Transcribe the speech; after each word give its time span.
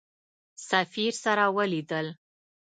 سفیر 0.69 1.11
سره 1.23 1.45
ولیدل. 1.57 2.07